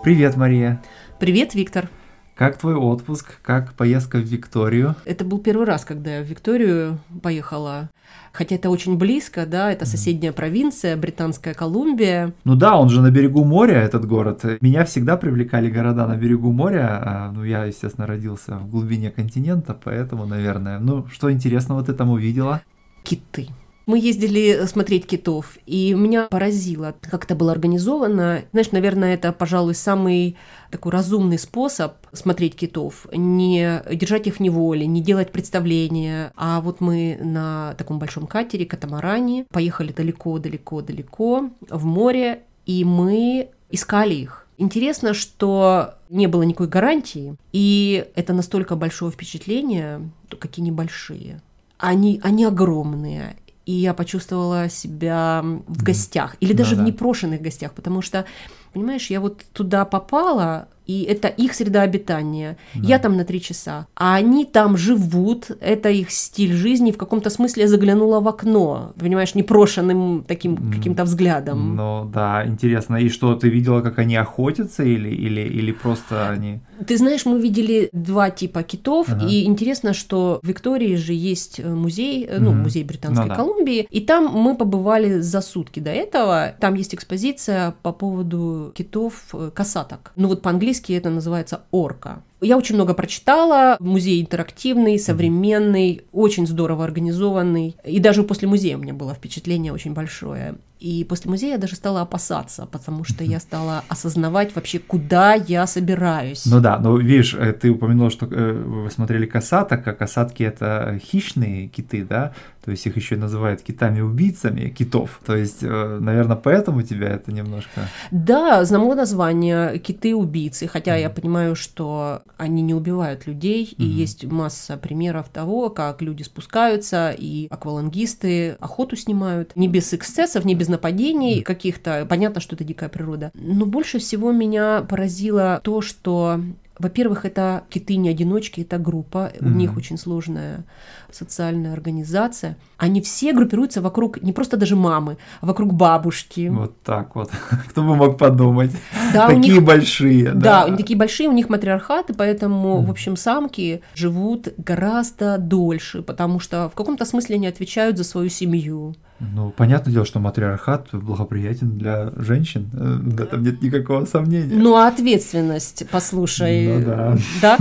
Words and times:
Привет, 0.06 0.38
Мария. 0.38 0.84
Привет, 1.20 1.56
Виктор. 1.56 1.90
Как 2.36 2.60
твой 2.60 2.76
отпуск? 2.76 3.42
Как 3.42 3.74
поездка 3.74 4.20
в 4.20 4.22
Викторию? 4.22 4.94
Это 5.04 5.26
был 5.26 5.40
первый 5.40 5.66
раз, 5.66 5.84
когда 5.84 6.18
я 6.18 6.22
в 6.22 6.28
Викторию 6.28 7.00
поехала. 7.24 7.90
Хотя 8.32 8.54
это 8.54 8.70
очень 8.70 9.00
близко, 9.00 9.48
да, 9.48 9.72
это 9.72 9.88
соседняя 9.88 10.32
провинция, 10.32 10.96
Британская 10.96 11.56
Колумбия. 11.56 12.34
Ну 12.44 12.56
да, 12.56 12.78
он 12.78 12.90
же 12.90 13.02
на 13.02 13.10
берегу 13.10 13.44
моря, 13.46 13.82
этот 13.82 14.06
город. 14.06 14.46
Меня 14.62 14.86
всегда 14.86 15.18
привлекали 15.18 15.72
города 15.72 16.06
на 16.06 16.16
берегу 16.16 16.52
моря. 16.52 17.02
А, 17.04 17.32
ну, 17.32 17.44
я, 17.44 17.66
естественно, 17.66 18.06
родился 18.06 18.60
в 18.60 18.70
глубине 18.70 19.10
континента, 19.10 19.74
поэтому, 19.74 20.28
наверное. 20.28 20.78
Ну, 20.78 21.08
что 21.08 21.32
интересного 21.32 21.84
ты 21.84 21.94
там 21.94 22.12
увидела? 22.12 22.62
Киты. 23.02 23.48
Мы 23.86 24.00
ездили 24.00 24.66
смотреть 24.66 25.06
китов, 25.06 25.58
и 25.68 25.94
меня 25.94 26.28
поразило, 26.30 26.96
как 27.02 27.26
это 27.26 27.36
было 27.36 27.52
организовано. 27.52 28.44
Знаешь, 28.52 28.72
наверное, 28.72 29.14
это, 29.14 29.32
пожалуй, 29.32 29.76
самый 29.76 30.38
такой 30.72 30.92
разумный 30.92 31.38
способ 31.38 31.94
смотреть 32.12 32.56
китов. 32.56 33.06
Не 33.14 33.84
держать 33.94 34.26
их 34.26 34.38
в 34.38 34.40
неволе, 34.40 34.88
не 34.88 35.02
делать 35.02 35.32
представления. 35.32 36.32
А 36.36 36.62
вот 36.62 36.82
мы 36.82 37.18
на 37.22 37.76
таком 37.78 38.00
большом 38.00 38.26
катере, 38.26 38.66
катамаране, 38.66 39.46
поехали 39.52 39.92
далеко-далеко-далеко 39.92 41.50
в 41.70 41.86
море, 41.86 42.42
и 42.66 42.84
мы 42.84 43.50
искали 43.70 44.16
их. 44.16 44.48
Интересно, 44.58 45.14
что 45.14 45.96
не 46.10 46.28
было 46.28 46.44
никакой 46.44 46.68
гарантии, 46.68 47.36
и 47.52 48.08
это 48.16 48.34
настолько 48.34 48.76
большое 48.76 49.12
впечатление, 49.12 50.10
какие 50.40 50.66
небольшие. 50.66 51.42
Они, 51.78 52.22
они 52.24 52.46
огромные, 52.46 53.36
и 53.66 53.72
я 53.72 53.94
почувствовала 53.94 54.70
себя 54.70 55.42
в 55.44 55.84
гостях, 55.84 56.36
или 56.40 56.54
даже 56.54 56.76
да, 56.76 56.84
в 56.84 56.86
непрошенных 56.86 57.42
гостях, 57.42 57.74
потому 57.74 58.02
что, 58.02 58.26
понимаешь, 58.74 59.10
я 59.10 59.20
вот 59.20 59.44
туда 59.54 59.86
попала, 59.86 60.68
и 60.86 61.04
это 61.04 61.28
их 61.28 61.54
среда 61.54 61.82
обитания. 61.82 62.58
Да. 62.74 62.88
Я 62.88 63.00
там 63.00 63.18
на 63.18 63.26
три 63.26 63.42
часа, 63.42 63.88
а 63.96 64.16
они 64.16 64.46
там 64.46 64.78
живут, 64.78 65.52
это 65.60 65.90
их 65.90 66.12
стиль 66.12 66.54
жизни. 66.54 66.92
В 66.92 66.98
каком-то 66.98 67.30
смысле 67.30 67.64
я 67.64 67.70
заглянула 67.70 68.20
в 68.20 68.28
окно, 68.28 68.94
понимаешь, 69.00 69.36
непрошенным 69.36 70.24
таким 70.28 70.72
каким-то 70.72 71.04
взглядом. 71.04 71.76
Ну 71.76 72.10
да, 72.14 72.46
интересно. 72.46 72.98
И 72.98 73.10
что, 73.10 73.36
ты 73.36 73.50
видела, 73.50 73.82
как 73.82 74.00
они 74.00 74.16
охотятся 74.16 74.84
или, 74.84 75.10
или, 75.10 75.42
или 75.42 75.72
просто 75.72 76.30
они... 76.30 76.60
Ты 76.86 76.98
знаешь, 76.98 77.26
мы 77.26 77.40
видели 77.40 77.90
два 77.94 78.30
типа 78.30 78.64
китов, 78.64 79.08
ага. 79.10 79.26
и 79.28 79.46
интересно, 79.46 79.94
что 79.94 80.40
в 80.44 80.48
Виктории 80.48 80.96
же 80.96 81.14
есть 81.14 81.60
э, 81.60 81.68
музей, 81.68 82.26
mm-hmm. 82.26 82.40
ну, 82.40 82.52
музей 82.52 82.84
Британской 82.84 83.26
ну, 83.26 83.30
да. 83.30 83.36
Колумбии, 83.36 83.88
и 83.90 84.02
там 84.02 84.26
мы 84.26 84.58
побывали 84.58 85.22
за 85.22 85.42
сутки 85.42 85.80
до 85.80 85.92
этого. 85.92 86.54
Там 86.60 86.74
есть 86.76 86.94
экспозиция 86.94 87.76
по 87.82 87.94
поводу 87.94 88.74
китов 88.76 89.14
э, 89.34 89.52
касаток. 89.54 90.12
Ну 90.16 90.28
вот 90.28 90.42
по-английски 90.42 90.75
по-английски 90.76 90.94
это 90.94 91.10
называется 91.10 91.62
орка. 91.72 92.24
Я 92.42 92.58
очень 92.58 92.76
много 92.76 92.94
прочитала. 92.94 93.78
Музей 93.80 94.22
интерактивный, 94.22 95.00
современный, 95.00 96.02
очень 96.12 96.46
здорово 96.46 96.84
организованный. 96.84 97.76
И 97.86 98.00
даже 98.00 98.24
после 98.24 98.48
музея 98.48 98.78
у 98.78 98.82
меня 98.82 98.94
было 98.94 99.14
впечатление 99.14 99.74
очень 99.74 99.94
большое. 99.94 100.56
И 100.80 101.06
после 101.06 101.32
музея 101.32 101.54
я 101.54 101.58
даже 101.58 101.76
стала 101.76 102.02
опасаться, 102.02 102.66
потому 102.66 103.04
что 103.04 103.24
я 103.24 103.40
стала 103.40 103.84
осознавать 103.88 104.56
вообще, 104.56 104.80
куда 104.80 105.34
я 105.34 105.68
собираюсь. 105.68 106.46
Ну 106.46 106.60
да, 106.60 106.80
но 106.80 106.98
видишь, 106.98 107.34
э, 107.34 107.54
ты 107.54 107.70
упомянул, 107.70 108.10
что 108.10 108.28
э, 108.30 108.52
вы 108.54 108.92
смотрели 108.92 109.26
касаток, 109.26 109.88
а 109.88 109.94
касатки 109.94 110.44
это 110.44 111.00
хищные 111.02 111.68
киты, 111.68 112.04
да? 112.04 112.34
То 112.66 112.72
есть 112.72 112.86
их 112.88 112.96
еще 112.96 113.16
называют 113.16 113.62
китами-убийцами 113.62 114.70
китов. 114.70 115.22
То 115.24 115.36
есть, 115.36 115.60
э, 115.62 116.00
наверное, 116.02 116.36
поэтому 116.36 116.82
тебя 116.82 117.10
это 117.10 117.32
немножко... 117.32 117.88
Да, 118.10 118.66
знамо 118.66 118.96
название 118.96 119.78
киты-убийцы, 119.78 120.68
хотя 120.68 120.98
mm. 120.98 121.02
я 121.02 121.10
понимаю, 121.12 121.56
что 121.56 122.24
они 122.38 122.64
не 122.64 122.74
убивают 122.74 123.28
людей, 123.28 123.66
mm-hmm. 123.66 123.84
и 123.84 123.86
есть 123.86 124.26
масса 124.26 124.78
примеров 124.78 125.30
того, 125.30 125.70
как 125.70 126.02
люди 126.02 126.24
спускаются, 126.24 127.16
и 127.16 127.48
аквалангисты 127.52 128.58
охоту 128.60 128.96
снимают, 128.96 129.56
не 129.56 129.68
без 129.68 129.94
эксцессов, 129.94 130.44
не 130.44 130.56
без 130.56 130.65
нападений 130.68 131.42
каких-то. 131.42 132.06
Понятно, 132.10 132.42
что 132.42 132.56
это 132.56 132.64
дикая 132.64 132.90
природа. 132.90 133.32
Но 133.34 133.66
больше 133.66 134.00
всего 134.00 134.32
меня 134.32 134.86
поразило 134.88 135.60
то, 135.64 135.82
что 135.82 136.40
во-первых, 136.78 137.26
это 137.26 137.64
киты 137.70 137.96
не 137.96 138.10
одиночки, 138.10 138.62
это 138.62 138.78
группа, 138.78 139.32
mm-hmm. 139.34 139.46
у 139.46 139.50
них 139.50 139.78
очень 139.78 139.98
сложная 139.98 140.66
социальная 141.12 141.72
организация. 141.72 142.58
Они 142.78 143.02
все 143.02 143.32
группируются 143.32 143.82
вокруг 143.82 144.22
не 144.22 144.34
просто 144.34 144.58
даже 144.58 144.76
мамы, 144.76 145.18
а 145.40 145.46
вокруг 145.46 145.74
бабушки. 145.74 146.50
Вот 146.50 146.82
так 146.82 147.16
вот. 147.16 147.32
Кто 147.70 147.84
бы 147.84 147.96
мог 147.96 148.18
подумать? 148.18 148.72
Да, 149.14 149.28
такие 149.28 149.56
них, 149.56 149.64
большие. 149.64 150.32
Да, 150.32 150.68
да, 150.68 150.76
такие 150.76 150.98
большие, 150.98 151.30
у 151.30 151.32
них 151.32 151.50
матриархат, 151.50 152.10
и 152.10 152.14
поэтому, 152.14 152.82
mm. 152.82 152.86
в 152.86 152.92
общем, 152.92 153.16
самки 153.16 153.82
живут 153.94 154.50
гораздо 154.58 155.38
дольше, 155.38 156.02
потому 156.02 156.40
что 156.40 156.70
в 156.70 156.76
каком-то 156.76 157.06
смысле 157.06 157.36
они 157.36 157.48
отвечают 157.48 157.98
за 157.98 158.04
свою 158.04 158.30
семью. 158.30 158.96
Ну, 159.20 159.52
понятное 159.52 159.94
дело, 159.94 160.06
что 160.06 160.20
матриархат 160.20 160.90
благоприятен 160.92 161.78
для 161.78 162.12
женщин. 162.18 162.70
Э, 162.74 163.00
в 163.02 163.22
этом 163.22 163.44
нет 163.44 163.62
никакого 163.62 164.06
сомнения. 164.06 164.56
Ну, 164.56 164.76
а 164.76 164.88
ответственность, 164.88 165.86
послушай. 165.90 166.80
Ну, 166.80 166.86
да. 166.86 167.18
да? 167.42 167.58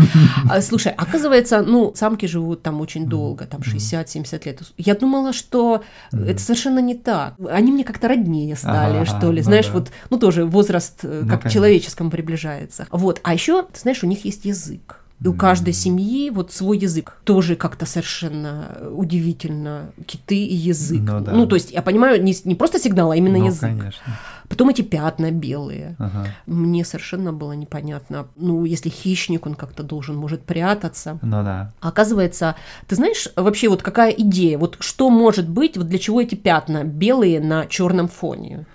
А, 0.50 0.60
слушай, 0.60 0.92
оказывается, 0.92 1.62
ну, 1.62 1.92
самки 1.94 2.26
живут 2.26 2.62
там 2.62 2.80
очень 2.80 3.06
долго, 3.06 3.46
там 3.46 3.60
60-70 3.60 4.42
лет. 4.46 4.62
Я 4.78 4.94
думала, 4.96 5.32
что 5.32 5.84
это 6.12 6.40
совершенно 6.40 6.80
не 6.80 6.96
так. 6.96 7.34
Они 7.48 7.70
мне 7.70 7.84
как-то 7.84 8.08
роднее 8.08 8.56
стали, 8.56 8.96
ага, 8.96 9.06
что 9.06 9.30
ли. 9.30 9.38
Ну, 9.38 9.44
знаешь, 9.44 9.66
да. 9.66 9.72
вот, 9.74 9.92
ну, 10.10 10.18
тоже 10.18 10.44
возраст 10.44 11.00
э, 11.04 11.20
ну, 11.22 11.28
как 11.28 11.42
конечно. 11.42 11.50
человеческом 11.50 12.10
приближается. 12.10 12.86
Вот. 12.90 13.20
А 13.22 13.32
еще, 13.32 13.62
ты 13.62 13.78
знаешь, 13.78 14.02
у 14.02 14.06
них 14.06 14.24
есть 14.24 14.44
язык. 14.44 15.03
И 15.24 15.28
у 15.28 15.32
каждой 15.32 15.72
семьи 15.72 16.28
вот 16.28 16.52
свой 16.52 16.76
язык. 16.76 17.16
Тоже 17.24 17.56
как-то 17.56 17.86
совершенно 17.86 18.76
удивительно. 18.94 19.90
Киты 20.06 20.36
и 20.36 20.54
язык. 20.54 21.00
Ну, 21.00 21.20
да. 21.20 21.32
ну 21.32 21.46
то 21.46 21.56
есть, 21.56 21.70
я 21.70 21.80
понимаю, 21.80 22.22
не, 22.22 22.34
не 22.44 22.54
просто 22.54 22.78
сигнал, 22.78 23.10
а 23.10 23.16
именно 23.16 23.38
ну, 23.38 23.46
язык. 23.46 23.60
Конечно. 23.60 24.18
Потом 24.50 24.68
эти 24.68 24.82
пятна 24.82 25.30
белые. 25.30 25.96
Ага. 25.98 26.26
Мне 26.44 26.84
совершенно 26.84 27.32
было 27.32 27.52
непонятно. 27.52 28.26
Ну, 28.36 28.66
если 28.66 28.90
хищник, 28.90 29.46
он 29.46 29.54
как-то 29.54 29.82
должен, 29.82 30.14
может, 30.14 30.42
прятаться. 30.42 31.18
Ну 31.22 31.42
да. 31.42 31.72
А 31.80 31.88
оказывается, 31.88 32.54
ты 32.86 32.94
знаешь 32.94 33.28
вообще 33.34 33.70
вот 33.70 33.82
какая 33.82 34.10
идея? 34.10 34.58
Вот 34.58 34.76
что 34.80 35.08
может 35.08 35.48
быть, 35.48 35.78
вот 35.78 35.88
для 35.88 35.98
чего 35.98 36.20
эти 36.20 36.34
пятна 36.34 36.84
белые 36.84 37.40
на 37.40 37.64
черном 37.66 38.08
фоне? 38.08 38.66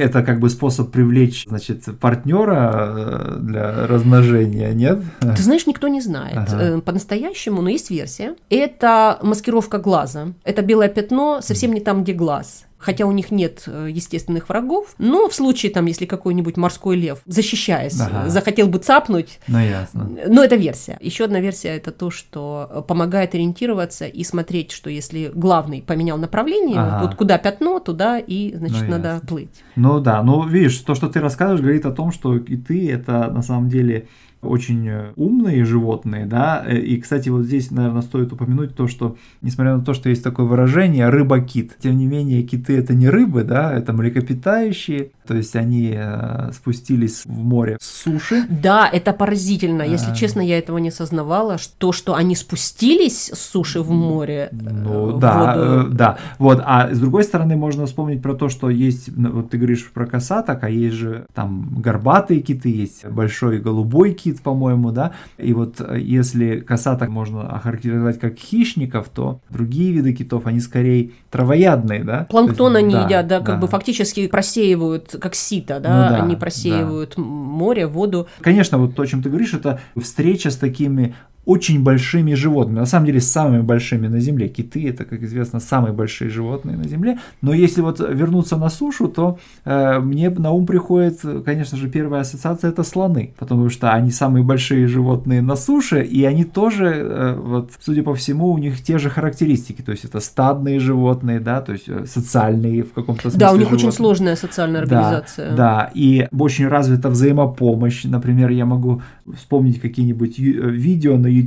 Это 0.00 0.22
как 0.22 0.40
бы 0.40 0.48
способ 0.48 0.90
привлечь, 0.90 1.46
значит, 1.46 1.84
партнера 2.00 2.94
э, 2.96 3.36
для 3.40 3.86
размножения, 3.86 4.72
нет? 4.72 5.00
Ты 5.20 5.42
знаешь, 5.42 5.66
никто 5.66 5.88
не 5.88 6.00
знает. 6.00 6.36
Ага. 6.36 6.62
Э, 6.62 6.80
по-настоящему, 6.80 7.62
но 7.62 7.68
есть 7.68 7.90
версия. 7.90 8.34
Это 8.48 9.18
маскировка 9.22 9.78
глаза. 9.78 10.28
Это 10.44 10.62
белое 10.62 10.88
пятно 10.88 11.40
совсем 11.42 11.72
не 11.72 11.80
там, 11.80 12.02
где 12.02 12.12
глаз 12.12 12.64
хотя 12.80 13.06
у 13.06 13.12
них 13.12 13.30
нет 13.30 13.64
э, 13.66 13.88
естественных 13.90 14.48
врагов, 14.48 14.94
но 14.98 15.28
в 15.28 15.34
случае, 15.34 15.70
там, 15.70 15.86
если 15.86 16.06
какой-нибудь 16.06 16.56
морской 16.56 16.96
лев, 16.96 17.20
защищаясь, 17.26 18.00
ага. 18.00 18.28
захотел 18.28 18.66
бы 18.66 18.78
цапнуть, 18.78 19.38
ну, 19.46 19.58
ясно. 19.58 20.10
но 20.26 20.42
это 20.42 20.56
версия. 20.56 20.98
Еще 21.00 21.24
одна 21.24 21.40
версия– 21.40 21.68
это 21.76 21.92
то, 21.92 22.10
что 22.10 22.84
помогает 22.88 23.34
ориентироваться 23.34 24.06
и 24.06 24.24
смотреть, 24.24 24.72
что 24.72 24.90
если 24.90 25.30
главный 25.34 25.82
поменял 25.82 26.16
направление, 26.16 26.78
ага. 26.78 27.06
вот 27.06 27.14
куда 27.16 27.38
пятно, 27.38 27.78
туда 27.80 28.18
и, 28.18 28.54
значит, 28.56 28.82
ну, 28.82 28.90
надо 28.90 29.08
ясно. 29.08 29.28
плыть. 29.28 29.62
Ну 29.76 30.00
да, 30.00 30.22
ну 30.22 30.46
видишь, 30.46 30.78
то, 30.78 30.94
что 30.94 31.08
ты 31.08 31.20
рассказываешь, 31.20 31.60
говорит 31.60 31.86
о 31.86 31.92
том, 31.92 32.12
что 32.12 32.36
и 32.36 32.56
ты 32.56 32.90
это 32.90 33.30
на 33.30 33.42
самом 33.42 33.68
деле 33.68 34.08
очень 34.42 34.88
э, 34.88 35.12
умные 35.16 35.64
животные, 35.64 36.24
да, 36.24 36.64
э, 36.66 36.78
и, 36.78 37.00
кстати, 37.00 37.28
вот 37.28 37.44
здесь, 37.44 37.70
наверное, 37.70 38.02
стоит 38.02 38.32
упомянуть 38.32 38.74
то, 38.74 38.88
что, 38.88 39.16
несмотря 39.42 39.76
на 39.76 39.84
то, 39.84 39.92
что 39.92 40.08
есть 40.08 40.24
такое 40.24 40.46
выражение 40.46 41.08
«рыба-кит», 41.08 41.76
тем 41.78 41.96
не 41.98 42.06
менее, 42.06 42.42
киты 42.42 42.76
это 42.76 42.94
не 42.94 43.08
рыбы, 43.08 43.44
да, 43.44 43.72
это 43.72 43.92
млекопитающие, 43.92 45.10
то 45.26 45.36
есть 45.36 45.54
они 45.56 45.92
э, 45.94 46.52
спустились 46.52 47.24
в 47.26 47.44
море 47.44 47.76
с 47.80 48.02
суши. 48.02 48.44
Да, 48.48 48.88
это 48.90 49.12
поразительно, 49.12 49.82
если 49.82 50.12
а... 50.12 50.14
честно, 50.14 50.40
я 50.40 50.58
этого 50.58 50.78
не 50.78 50.90
сознавала, 50.90 51.58
что, 51.58 51.92
что 51.92 52.14
они 52.14 52.34
спустились 52.34 53.30
с 53.32 53.38
суши 53.38 53.82
в 53.82 53.90
море. 53.90 54.48
Ну, 54.52 55.18
да, 55.18 55.56
воду. 55.56 55.90
да, 55.94 56.18
вот, 56.38 56.62
а 56.64 56.92
с 56.92 56.98
другой 56.98 57.24
стороны, 57.24 57.56
можно 57.56 57.84
вспомнить 57.86 58.22
про 58.22 58.34
то, 58.34 58.48
что 58.48 58.70
есть, 58.70 59.10
ну, 59.14 59.30
вот 59.32 59.50
ты 59.50 59.58
говоришь 59.58 59.90
про 59.92 60.06
косаток, 60.06 60.64
а 60.64 60.70
есть 60.70 60.96
же 60.96 61.26
там 61.34 61.74
горбатые 61.76 62.40
киты, 62.40 62.70
есть 62.70 63.06
большой 63.06 63.60
голубой 63.60 64.14
кит, 64.14 64.29
кит, 64.30 64.42
по-моему, 64.42 64.90
да. 64.90 65.12
И 65.38 65.52
вот 65.52 65.80
э, 65.80 65.98
если 66.00 66.60
косаток 66.60 67.08
можно 67.08 67.48
охарактеризовать 67.50 68.18
как 68.18 68.38
хищников, 68.38 69.08
то 69.08 69.40
другие 69.50 69.92
виды 69.92 70.12
китов, 70.12 70.46
они 70.46 70.60
скорее 70.60 71.10
травоядные, 71.30 72.04
да. 72.04 72.26
Планктон 72.30 72.72
есть, 72.72 72.84
они 72.84 72.94
да, 72.94 73.04
едят, 73.04 73.26
да, 73.26 73.38
как 73.38 73.56
да. 73.56 73.56
бы 73.56 73.68
фактически 73.68 74.26
просеивают, 74.28 75.16
как 75.20 75.34
сито, 75.34 75.80
да, 75.80 76.02
ну, 76.02 76.16
да 76.16 76.22
они 76.22 76.36
просеивают 76.36 77.14
да. 77.16 77.22
море, 77.22 77.86
воду. 77.86 78.28
Конечно, 78.40 78.78
вот 78.78 78.94
то, 78.94 79.02
о 79.02 79.06
чем 79.06 79.22
ты 79.22 79.28
говоришь, 79.28 79.54
это 79.54 79.80
встреча 79.96 80.50
с 80.50 80.56
такими 80.56 81.14
очень 81.50 81.82
большими 81.82 82.34
животными, 82.34 82.78
на 82.78 82.86
самом 82.86 83.06
деле 83.06 83.20
самыми 83.20 83.62
большими 83.62 84.08
на 84.08 84.20
Земле. 84.20 84.48
Киты 84.48 84.88
это, 84.88 85.04
как 85.04 85.22
известно, 85.22 85.60
самые 85.60 85.92
большие 85.92 86.30
животные 86.30 86.76
на 86.76 86.88
Земле. 86.88 87.18
Но 87.42 87.52
если 87.52 87.82
вот 87.82 87.98
вернуться 87.98 88.56
на 88.56 88.70
сушу, 88.70 89.08
то 89.08 89.38
э, 89.64 89.98
мне 89.98 90.30
на 90.30 90.52
ум 90.52 90.66
приходит, 90.66 91.20
конечно 91.44 91.76
же, 91.76 91.88
первая 91.88 92.20
ассоциация 92.20 92.70
это 92.70 92.84
слоны, 92.84 93.34
потому 93.38 93.68
что 93.70 93.90
они 93.90 94.12
самые 94.12 94.44
большие 94.44 94.86
животные 94.86 95.42
на 95.42 95.56
суше, 95.56 96.02
и 96.02 96.24
они 96.24 96.44
тоже, 96.44 96.86
э, 96.86 97.34
вот, 97.34 97.72
судя 97.80 98.02
по 98.02 98.14
всему, 98.14 98.52
у 98.52 98.58
них 98.58 98.80
те 98.82 98.98
же 98.98 99.10
характеристики, 99.10 99.82
то 99.82 99.92
есть 99.92 100.04
это 100.04 100.20
стадные 100.20 100.78
животные, 100.78 101.40
да, 101.40 101.60
то 101.60 101.72
есть 101.72 101.88
э, 101.88 102.06
социальные 102.06 102.82
в 102.82 102.92
каком-то 102.92 103.22
смысле. 103.22 103.40
Да, 103.40 103.52
у 103.52 103.56
них 103.56 103.68
животные. 103.68 103.88
очень 103.88 103.96
сложная 103.96 104.36
социальная 104.36 104.82
организация. 104.82 105.50
Да, 105.50 105.56
да, 105.56 105.90
и 105.94 106.28
очень 106.38 106.68
развита 106.68 107.08
взаимопомощь. 107.08 108.04
Например, 108.04 108.50
я 108.50 108.66
могу 108.66 109.02
вспомнить 109.36 109.80
какие-нибудь 109.80 110.38
э, 110.38 110.42
видео 110.42 111.16
на 111.16 111.26
YouTube, 111.26 111.39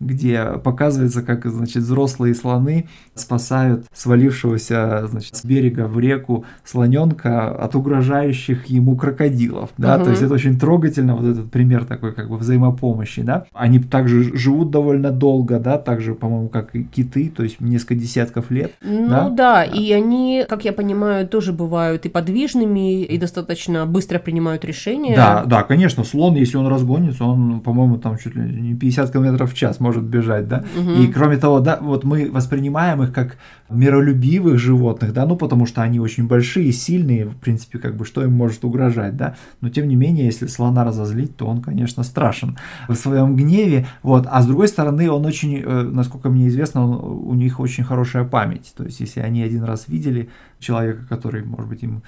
где 0.00 0.44
показывается, 0.64 1.22
как, 1.22 1.46
значит, 1.46 1.82
взрослые 1.82 2.34
слоны 2.34 2.88
спасают 3.14 3.86
свалившегося, 3.94 5.06
значит, 5.08 5.36
с 5.36 5.44
берега 5.44 5.86
в 5.86 5.98
реку 5.98 6.44
слоненка 6.64 7.50
от 7.50 7.74
угрожающих 7.74 8.66
ему 8.66 8.96
крокодилов, 8.96 9.70
да, 9.78 9.96
угу. 9.96 10.04
то 10.04 10.10
есть 10.10 10.22
это 10.22 10.34
очень 10.34 10.58
трогательно, 10.58 11.16
вот 11.16 11.26
этот 11.26 11.50
пример 11.50 11.84
такой, 11.84 12.12
как 12.12 12.28
бы, 12.28 12.36
взаимопомощи, 12.36 13.22
да. 13.22 13.46
Они 13.52 13.78
также 13.78 14.36
живут 14.36 14.70
довольно 14.70 15.10
долго, 15.10 15.58
да, 15.58 15.78
также, 15.78 16.14
по-моему, 16.14 16.48
как 16.48 16.74
и 16.74 16.84
киты, 16.84 17.30
то 17.34 17.42
есть 17.42 17.60
несколько 17.60 17.94
десятков 17.94 18.50
лет. 18.50 18.72
Ну 18.82 19.08
да, 19.08 19.28
да 19.30 19.64
и 19.64 19.92
они, 19.92 20.44
как 20.48 20.64
я 20.64 20.72
понимаю, 20.72 21.26
тоже 21.26 21.52
бывают 21.52 22.06
и 22.06 22.08
подвижными, 22.08 23.02
и 23.02 23.18
достаточно 23.18 23.86
быстро 23.86 24.18
принимают 24.18 24.64
решения. 24.64 25.16
Да, 25.16 25.44
да, 25.44 25.62
конечно, 25.62 26.04
слон, 26.04 26.34
если 26.34 26.56
он 26.56 26.66
разгонится, 26.66 27.24
он, 27.24 27.60
по-моему, 27.60 27.98
там 27.98 28.18
чуть 28.18 28.34
ли 28.34 28.42
не 28.42 28.74
50 28.74 29.01
км 29.10 29.46
в 29.46 29.54
час 29.54 29.80
может 29.80 30.04
бежать, 30.04 30.48
да. 30.48 30.64
Угу. 30.78 30.90
И 31.02 31.06
кроме 31.08 31.36
того, 31.36 31.60
да, 31.60 31.78
вот 31.80 32.04
мы 32.04 32.30
воспринимаем 32.30 33.02
их 33.02 33.12
как 33.12 33.38
миролюбивых 33.70 34.58
животных, 34.58 35.12
да, 35.12 35.26
ну 35.26 35.36
потому 35.36 35.66
что 35.66 35.82
они 35.82 35.98
очень 35.98 36.26
большие, 36.26 36.72
сильные, 36.72 37.24
в 37.24 37.36
принципе, 37.36 37.78
как 37.78 37.96
бы 37.96 38.04
что 38.04 38.22
им 38.22 38.32
может 38.32 38.64
угрожать, 38.64 39.16
да. 39.16 39.36
Но 39.60 39.70
тем 39.70 39.88
не 39.88 39.96
менее, 39.96 40.26
если 40.26 40.46
слона 40.46 40.84
разозлить, 40.84 41.36
то 41.36 41.46
он, 41.46 41.62
конечно, 41.62 42.02
страшен 42.02 42.58
в 42.88 42.94
своем 42.94 43.36
гневе, 43.36 43.86
вот. 44.02 44.26
А 44.30 44.42
с 44.42 44.46
другой 44.46 44.68
стороны, 44.68 45.10
он 45.10 45.24
очень, 45.26 45.62
э, 45.64 45.82
насколько 45.82 46.28
мне 46.28 46.48
известно, 46.48 46.84
он, 46.84 47.28
у 47.28 47.34
них 47.34 47.60
очень 47.60 47.84
хорошая 47.84 48.24
память. 48.24 48.72
То 48.76 48.84
есть, 48.84 49.00
если 49.00 49.20
они 49.20 49.42
один 49.42 49.64
раз 49.64 49.88
видели 49.88 50.28
человека, 50.58 51.04
который, 51.08 51.44
может 51.44 51.68
быть, 51.68 51.82
им 51.82 52.02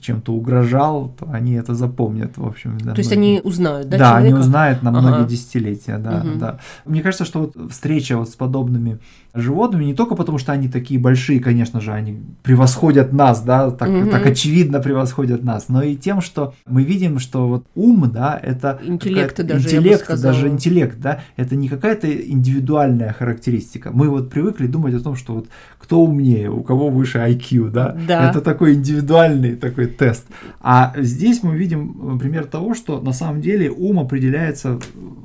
чем-то 0.00 0.32
угрожал, 0.32 1.14
то 1.18 1.28
они 1.30 1.52
это 1.52 1.74
запомнят, 1.74 2.36
в 2.36 2.46
общем. 2.46 2.78
Да, 2.78 2.92
то 2.92 2.98
есть 2.98 3.12
они 3.12 3.40
узнают, 3.42 3.88
да? 3.88 3.98
Да, 3.98 4.10
человека? 4.10 4.34
они 4.34 4.40
узнают 4.40 4.82
на 4.82 4.90
многие 4.90 5.20
ага. 5.20 5.28
десятилетия, 5.28 5.98
да, 5.98 6.22
угу. 6.24 6.38
да. 6.38 6.58
Мне 6.84 7.02
кажется, 7.02 7.24
что 7.24 7.40
вот 7.40 7.70
встреча 7.70 8.16
вот 8.16 8.28
с 8.28 8.34
подобными 8.34 8.98
животными 9.34 9.84
не 9.84 9.94
только 9.94 10.16
потому, 10.16 10.38
что 10.38 10.52
они 10.52 10.68
такие 10.68 10.98
большие, 10.98 11.40
конечно 11.40 11.80
же, 11.80 11.92
они 11.92 12.20
превосходят 12.42 13.12
нас, 13.12 13.42
да, 13.42 13.70
так, 13.70 13.88
угу. 13.88 14.10
так 14.10 14.26
очевидно 14.26 14.80
превосходят 14.80 15.44
нас, 15.44 15.68
но 15.68 15.82
и 15.82 15.96
тем, 15.96 16.20
что 16.20 16.54
мы 16.66 16.82
видим, 16.82 17.18
что 17.18 17.46
вот 17.46 17.64
ум, 17.74 18.10
да, 18.10 18.38
это 18.42 18.80
интеллект 18.82 19.40
даже, 19.40 19.68
интеллект, 19.68 20.20
даже 20.20 20.48
интеллект, 20.48 20.98
да, 21.00 21.20
это 21.36 21.54
не 21.54 21.68
какая-то 21.68 22.10
индивидуальная 22.10 23.12
характеристика. 23.12 23.90
Мы 23.92 24.08
вот 24.08 24.30
привыкли 24.30 24.66
думать 24.66 24.94
о 24.94 25.00
том, 25.00 25.14
что 25.16 25.34
вот 25.34 25.48
кто 25.78 26.00
умнее, 26.02 26.50
у 26.50 26.62
кого 26.62 26.88
выше 26.88 27.18
IQ, 27.18 27.70
да, 27.70 27.96
да. 28.06 28.30
это 28.30 28.40
такой 28.40 28.74
индивидуальный 28.74 29.54
такой 29.54 29.86
тест. 29.90 30.26
А 30.60 30.92
здесь 30.96 31.42
мы 31.42 31.56
видим 31.56 32.18
пример 32.18 32.46
того, 32.46 32.74
что 32.74 33.00
на 33.00 33.12
самом 33.12 33.40
деле 33.40 33.70
ум 33.70 33.98
определяется 33.98 34.78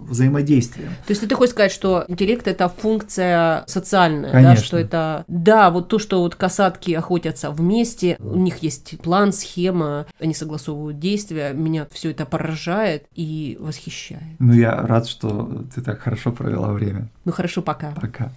взаимодействием. 0.08 0.90
То 1.08 1.12
есть 1.12 1.28
ты 1.28 1.36
хочешь 1.36 1.54
сказать, 1.54 1.72
что 1.72 2.06
интеллект 2.08 2.48
это 2.48 2.70
функция 2.70 3.64
социальная, 3.68 4.32
Конечно. 4.32 4.56
да, 4.56 4.62
что 4.62 4.78
это, 4.78 5.26
да, 5.28 5.70
вот 5.72 5.88
то, 5.88 6.00
что 6.00 6.22
вот 6.22 6.36
касатки 6.36 6.92
охотятся 6.92 7.52
вместе, 7.52 8.18
у 8.20 8.38
них 8.38 8.58
есть 8.60 9.00
план, 9.02 9.32
схема, 9.32 10.06
они 10.20 10.34
согласовывают 10.34 11.00
действия, 11.00 11.54
меня 11.54 11.88
все 11.92 12.12
это 12.12 12.26
поражает 12.26 13.06
и 13.14 13.58
восхищает. 13.60 14.24
Ну 14.40 14.54
я 14.54 14.76
рад, 14.76 15.08
что 15.08 15.64
ты 15.74 15.82
так 15.82 16.00
хорошо 16.00 16.32
провела 16.32 16.72
время. 16.72 17.10
Ну 17.26 17.32
хорошо, 17.32 17.62
пока. 17.62 17.92
Пока. 17.92 18.32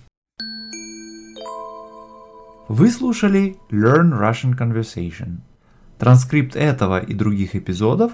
Вы 2.69 2.91
слушали 2.91 3.57
Learn 3.71 4.13
Russian 4.13 4.55
Conversation. 4.55 5.39
Транскрипт 5.99 6.57
этого 6.57 7.01
и 7.01 7.15
других 7.15 7.57
эпизодов 7.57 8.13